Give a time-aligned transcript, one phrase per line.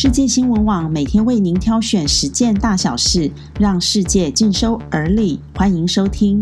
[0.00, 5.40] 世界新闻网每天为您挑选十件大小事，让世界尽收耳里。
[5.56, 6.40] 欢迎收听。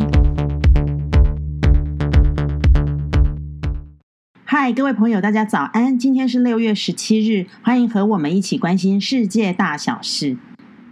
[4.45, 5.99] 嗨，各位朋友，大家早安！
[5.99, 10.37] 今天是六月十七日，欢迎和我们一起关心世界大小事。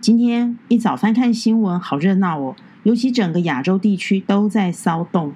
[0.00, 2.56] 今天一早翻看新闻，好热闹哦！
[2.84, 5.34] 尤其整个亚洲地区都在骚动。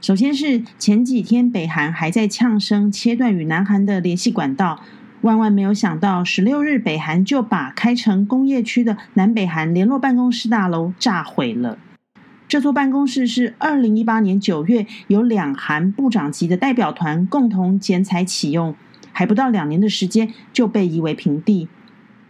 [0.00, 4.78] 首先是前几天，北韩还在呛声切断与南韩的联系管道。
[5.26, 11.78] 万万没有想到，十六日北韩就把开城工业区的南北韩联络办公室大楼炸毁了。
[12.46, 18.76] 这座办公室是二零一八年九月由两韩部长级的代表团共同剪彩启用，
[19.10, 21.66] 还不到两年的时间就被夷为平地。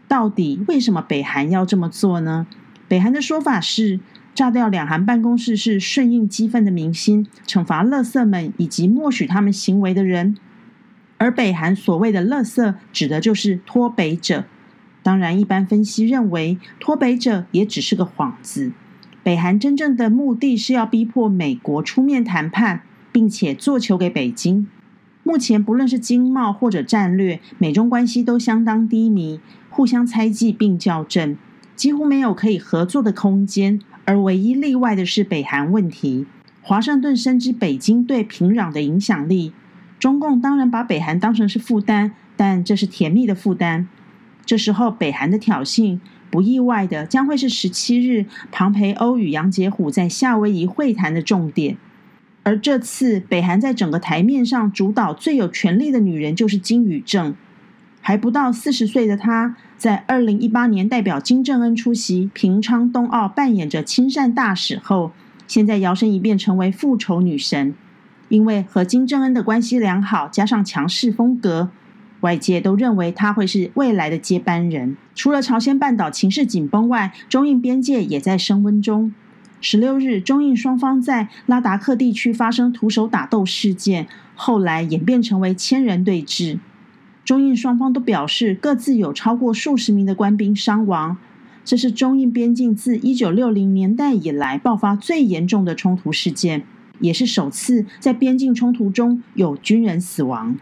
[0.08, 2.46] 到底为什么北韩要这么做呢？
[2.88, 4.00] 北韩的说法是，
[4.34, 10.38] 炸掉两韩办公室是顺应激愤的民心，惩罚乐色们以及默许他们行为的人。
[11.18, 14.44] 而北韩所谓的“垃圾”指的就是脱北者。
[15.02, 18.72] 当然，一般分析认为，脱北者也只是个幌子。
[19.22, 24.68] 北韩真正的目的是要逼迫美国出面谈判，并且做球给北京。
[25.22, 31.36] 目前，不论是经贸或者战略，美中关系都相当低迷，互相猜忌并较真，
[31.74, 33.80] 几乎没有可以合作的空间。
[34.04, 36.26] 而唯一例外的是北韩问题。
[36.62, 39.52] 华盛顿深知北京对平壤的影响力。
[39.98, 43.88] 中共当然把北韩当成是负担，但这是甜蜜的负担。
[44.44, 45.98] 这时候，北韩的挑衅
[46.30, 51.76] 不意外的将会是十七日庞培欧与杨洁虎在夏威夷会谈的重点。
[52.44, 57.34] 而这次，北韩在整个台面上主导最有权力的女人就是金宇正。
[58.00, 65.10] 还不到四十岁的她，在二零一八年代表金正恩出席平昌冬奥，扮演着亲善大使后，
[65.48, 67.74] 现在摇身一变成为复仇女神。
[68.28, 71.70] 因为和金正恩的关系良好，加上强势风格，
[72.20, 74.96] 外界都认为他会是未来的接班人。
[75.14, 79.14] 除了朝鲜半岛情势紧绷外，中印边界也在升温中。
[79.60, 86.58] 十六日，中印双方在拉达克地区发生徒手打斗事件，后来演变成为千人对峙。
[87.24, 91.16] 中印双方都表示，各自有超过数十名的官兵伤亡。
[91.64, 96.62] 这是中印边境自一九六零年代以来爆发最严重的冲突事件。
[97.00, 100.56] 也是首次在边境冲突中有军人死亡，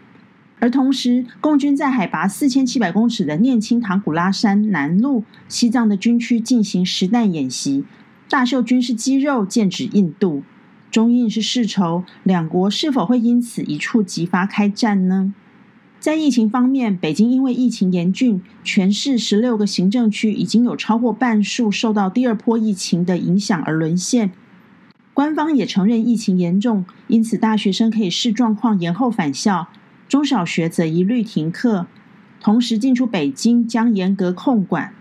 [0.58, 7.84] 而同时，共军在海拔四千七百公尺的念青唐古拉山南麓西藏的军区进行实弹演习，
[8.28, 10.42] 大秀军事肌肉，剑指印度。
[10.90, 15.34] 中印是世仇，两国是否会因此一触即发开战呢？
[15.98, 24.30] 在疫情方面，北京因为疫情严峻，全市十六个行政区已经有超过半数受到第二波疫情的影响而沦陷。
[25.14, 29.68] 官方也承认疫情严重，因此大学生可以视状况延后返校，
[30.08, 31.86] 中小学则一律停课。
[32.40, 34.92] 同时，进出北京将严格控管。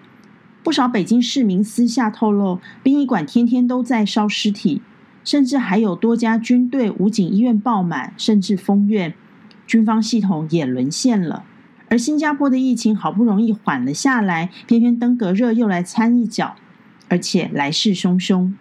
[0.62, 4.84] 不少北京市民私下透露，殡仪馆天天都在烧尸体，
[5.24, 9.16] 甚至还有多家军队武警医院爆满，甚至封院，
[9.66, 11.44] 军方系统也沦陷了。
[11.90, 16.56] 而新加坡的疫情好不容易缓了下来，偏偏登革热又来掺一脚，
[17.10, 18.54] 而且来势汹汹。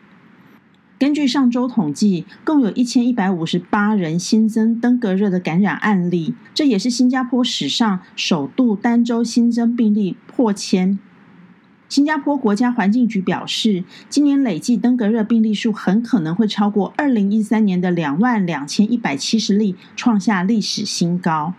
[1.02, 11.00] 根据上周统计，共有一千一百五十八人新增登革热的感染案例，这也是新加坡史上首度单周新增病例破千。
[11.88, 21.54] 新加坡国家环境局表示，今年累计登革热病例数很可能会超过二零一三年的两万两千一百七十例，创下历史新高。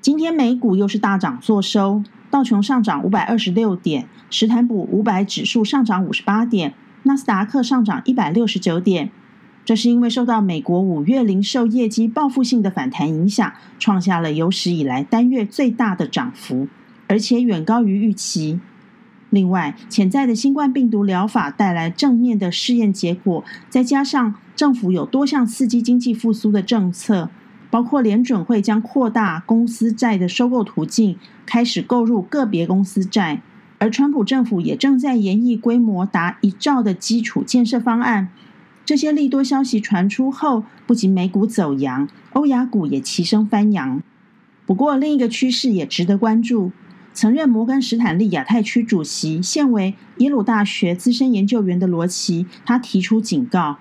[0.00, 6.74] 今天美股又是大涨作收，道琼上涨五百二十六点，史坦普五百指数上涨五十八点。
[7.04, 9.10] 纳斯达克上涨一百六十九点，
[9.64, 16.68] 这是因为受到美国五月零售业绩报复性的反弹影响，创下了有史以来单月最大的涨幅，
[17.06, 18.60] 而且远高于预期。
[19.30, 27.28] 另外，潜在的新冠病毒疗法带来正面的试验结果，再加上政府有多项刺激经济复苏的政策，
[27.70, 33.42] 包括联准会将扩大公司债的收购途径，开始购入个别公司债。
[33.78, 38.28] 而川普政府也正在研议规模达一兆的基础建设方案。
[38.84, 44.02] 这些利多消息传出后，不仅美股走阳，欧亚股也齐声翻扬。
[44.66, 46.72] 不过，另一个趋势也值得关注。
[47.12, 53.78] 曾任摩根士坦利亚太区主席、现为耶鲁大学资深研究员的罗奇，他提出警告：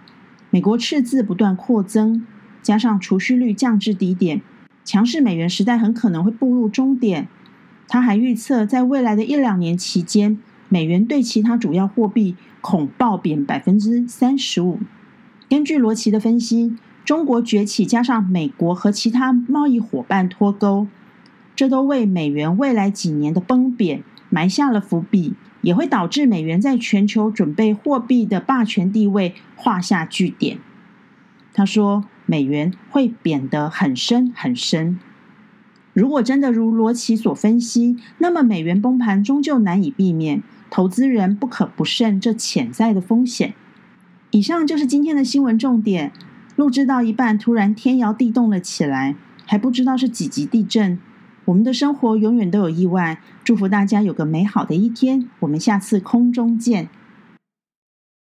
[0.50, 2.26] 美国赤字不断扩增，
[2.62, 4.42] 加上储蓄率降至低点，
[4.84, 7.28] 强势美元时代很可能会步入终点。
[7.88, 10.38] 他还预测，在未来的一两年期间，
[10.70, 14.80] 美元对其他主要货币恐暴贬百分之三十五。
[15.50, 16.76] 根据罗奇的分析，
[17.06, 20.88] 中国崛起加上美国和其他贸易伙伴脱钩，
[21.56, 30.60] 这都为美元未来几年的崩贬埋下了伏笔，也会导致美元在全球准备货币的霸权地位画下句点。
[31.54, 35.00] 他说，美元会贬得很深很深。
[35.98, 43.56] 如果真的如罗奇所分析，那么美元崩盘终究难以避免，投资人不可不慎这潜在的风险。
[44.30, 46.12] 以上就是今天的新闻重点。
[46.56, 49.16] 录制到一半，突然天摇地动了起来，
[49.48, 51.00] 还不知道是几级地震。
[51.46, 55.28] 我们的生活永远都有意外，祝福大家有个美好的一天。
[55.40, 56.90] 我们下次空中见。